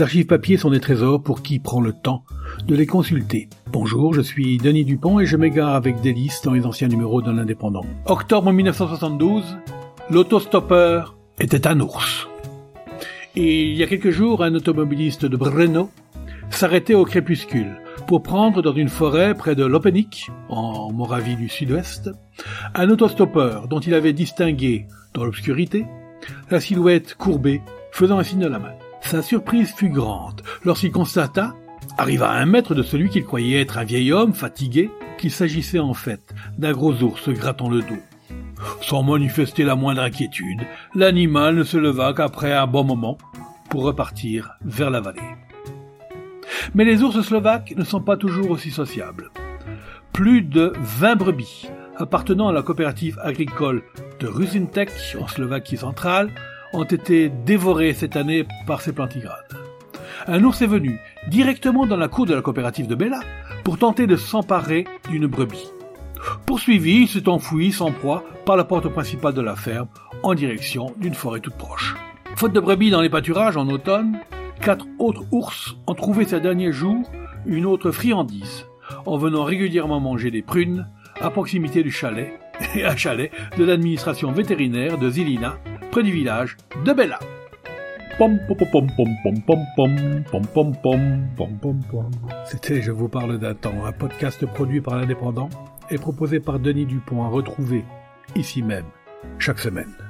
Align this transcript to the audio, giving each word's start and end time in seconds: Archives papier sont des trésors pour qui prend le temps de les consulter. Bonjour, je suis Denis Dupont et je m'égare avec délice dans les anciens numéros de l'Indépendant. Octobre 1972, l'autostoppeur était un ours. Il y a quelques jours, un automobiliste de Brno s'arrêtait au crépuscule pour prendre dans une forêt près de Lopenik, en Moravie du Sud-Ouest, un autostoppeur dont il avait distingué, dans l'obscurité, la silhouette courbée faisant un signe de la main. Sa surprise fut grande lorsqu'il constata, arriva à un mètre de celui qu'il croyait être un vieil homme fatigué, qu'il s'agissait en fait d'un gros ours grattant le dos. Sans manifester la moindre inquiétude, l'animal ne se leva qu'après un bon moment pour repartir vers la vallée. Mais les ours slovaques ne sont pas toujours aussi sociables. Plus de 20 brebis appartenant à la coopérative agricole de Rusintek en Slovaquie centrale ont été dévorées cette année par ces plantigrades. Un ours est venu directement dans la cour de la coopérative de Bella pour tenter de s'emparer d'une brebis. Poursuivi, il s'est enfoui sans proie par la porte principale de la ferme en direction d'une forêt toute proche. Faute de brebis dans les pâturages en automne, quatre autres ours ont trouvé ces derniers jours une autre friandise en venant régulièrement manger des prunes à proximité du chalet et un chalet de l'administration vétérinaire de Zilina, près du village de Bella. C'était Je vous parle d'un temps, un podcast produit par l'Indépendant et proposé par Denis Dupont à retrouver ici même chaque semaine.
Archives 0.00 0.26
papier 0.26 0.56
sont 0.56 0.70
des 0.70 0.80
trésors 0.80 1.22
pour 1.22 1.42
qui 1.42 1.58
prend 1.58 1.80
le 1.80 1.92
temps 1.92 2.24
de 2.66 2.74
les 2.74 2.86
consulter. 2.86 3.48
Bonjour, 3.70 4.14
je 4.14 4.20
suis 4.20 4.56
Denis 4.56 4.84
Dupont 4.84 5.20
et 5.20 5.26
je 5.26 5.36
m'égare 5.36 5.74
avec 5.74 6.00
délice 6.00 6.40
dans 6.42 6.52
les 6.52 6.64
anciens 6.64 6.88
numéros 6.88 7.20
de 7.20 7.30
l'Indépendant. 7.30 7.84
Octobre 8.06 8.52
1972, 8.52 9.58
l'autostoppeur 10.08 11.16
était 11.38 11.66
un 11.66 11.80
ours. 11.80 12.28
Il 13.34 13.74
y 13.74 13.82
a 13.82 13.86
quelques 13.86 14.10
jours, 14.10 14.42
un 14.42 14.54
automobiliste 14.54 15.26
de 15.26 15.36
Brno 15.36 15.90
s'arrêtait 16.50 16.94
au 16.94 17.04
crépuscule 17.04 17.80
pour 18.06 18.22
prendre 18.22 18.62
dans 18.62 18.74
une 18.74 18.88
forêt 18.88 19.34
près 19.34 19.54
de 19.54 19.64
Lopenik, 19.64 20.30
en 20.48 20.92
Moravie 20.92 21.36
du 21.36 21.48
Sud-Ouest, 21.48 22.10
un 22.74 22.88
autostoppeur 22.88 23.68
dont 23.68 23.80
il 23.80 23.94
avait 23.94 24.12
distingué, 24.12 24.86
dans 25.14 25.24
l'obscurité, 25.24 25.84
la 26.50 26.60
silhouette 26.60 27.14
courbée 27.14 27.60
faisant 27.92 28.18
un 28.18 28.24
signe 28.24 28.40
de 28.40 28.48
la 28.48 28.58
main. 28.58 28.74
Sa 29.02 29.22
surprise 29.22 29.72
fut 29.74 29.88
grande 29.88 30.42
lorsqu'il 30.64 30.92
constata, 30.92 31.54
arriva 31.98 32.30
à 32.30 32.38
un 32.38 32.46
mètre 32.46 32.74
de 32.74 32.82
celui 32.82 33.08
qu'il 33.08 33.24
croyait 33.24 33.60
être 33.60 33.78
un 33.78 33.84
vieil 33.84 34.12
homme 34.12 34.34
fatigué, 34.34 34.90
qu'il 35.18 35.30
s'agissait 35.30 35.78
en 35.78 35.94
fait 35.94 36.34
d'un 36.58 36.72
gros 36.72 36.94
ours 37.02 37.28
grattant 37.30 37.68
le 37.68 37.80
dos. 37.80 38.02
Sans 38.82 39.02
manifester 39.02 39.64
la 39.64 39.74
moindre 39.74 40.02
inquiétude, 40.02 40.62
l'animal 40.94 41.54
ne 41.54 41.64
se 41.64 41.76
leva 41.76 42.12
qu'après 42.12 42.52
un 42.52 42.66
bon 42.66 42.84
moment 42.84 43.18
pour 43.68 43.82
repartir 43.82 44.50
vers 44.64 44.90
la 44.90 45.00
vallée. 45.00 45.20
Mais 46.74 46.84
les 46.84 47.02
ours 47.02 47.20
slovaques 47.22 47.74
ne 47.76 47.84
sont 47.84 48.00
pas 48.00 48.16
toujours 48.16 48.50
aussi 48.50 48.70
sociables. 48.70 49.30
Plus 50.12 50.42
de 50.42 50.72
20 50.78 51.16
brebis 51.16 51.68
appartenant 51.96 52.48
à 52.48 52.52
la 52.52 52.62
coopérative 52.62 53.18
agricole 53.22 53.82
de 54.20 54.26
Rusintek 54.26 54.90
en 55.20 55.28
Slovaquie 55.28 55.76
centrale 55.76 56.30
ont 56.72 56.84
été 56.84 57.28
dévorées 57.28 57.94
cette 57.94 58.16
année 58.16 58.46
par 58.66 58.80
ces 58.80 58.92
plantigrades. 58.92 59.56
Un 60.26 60.44
ours 60.44 60.60
est 60.62 60.66
venu 60.66 60.98
directement 61.28 61.86
dans 61.86 61.96
la 61.96 62.08
cour 62.08 62.26
de 62.26 62.34
la 62.34 62.42
coopérative 62.42 62.86
de 62.86 62.94
Bella 62.94 63.20
pour 63.64 63.78
tenter 63.78 64.06
de 64.06 64.16
s'emparer 64.16 64.86
d'une 65.10 65.26
brebis. 65.26 65.70
Poursuivi, 66.46 67.02
il 67.02 67.08
s'est 67.08 67.28
enfoui 67.28 67.72
sans 67.72 67.92
proie 67.92 68.24
par 68.44 68.56
la 68.56 68.64
porte 68.64 68.88
principale 68.88 69.34
de 69.34 69.40
la 69.40 69.56
ferme 69.56 69.88
en 70.22 70.34
direction 70.34 70.94
d'une 70.98 71.14
forêt 71.14 71.40
toute 71.40 71.56
proche. 71.56 71.94
Faute 72.36 72.52
de 72.52 72.60
brebis 72.60 72.90
dans 72.90 73.00
les 73.00 73.08
pâturages 73.08 73.56
en 73.56 73.68
automne, 73.68 74.18
quatre 74.60 74.86
autres 74.98 75.24
ours 75.30 75.76
ont 75.86 75.94
trouvé 75.94 76.24
ces 76.26 76.40
derniers 76.40 76.72
jours 76.72 77.10
une 77.46 77.66
autre 77.66 77.90
friandise 77.90 78.66
en 79.06 79.16
venant 79.16 79.44
régulièrement 79.44 80.00
manger 80.00 80.30
des 80.30 80.42
prunes 80.42 80.88
à 81.20 81.30
proximité 81.30 81.82
du 81.82 81.90
chalet 81.90 82.32
et 82.74 82.84
un 82.84 82.96
chalet 82.96 83.30
de 83.56 83.64
l'administration 83.64 84.32
vétérinaire 84.32 84.98
de 84.98 85.10
Zilina, 85.10 85.58
près 85.90 86.02
du 86.02 86.12
village 86.12 86.56
de 86.84 86.92
Bella. 86.92 87.18
C'était 92.44 92.80
Je 92.80 92.92
vous 92.92 93.08
parle 93.08 93.38
d'un 93.38 93.54
temps, 93.54 93.84
un 93.84 93.92
podcast 93.92 94.44
produit 94.46 94.80
par 94.80 94.96
l'Indépendant 94.96 95.48
et 95.90 95.98
proposé 95.98 96.38
par 96.38 96.60
Denis 96.60 96.86
Dupont 96.86 97.24
à 97.24 97.28
retrouver 97.28 97.84
ici 98.36 98.62
même 98.62 98.84
chaque 99.38 99.58
semaine. 99.58 100.09